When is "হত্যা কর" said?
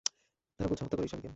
0.83-1.03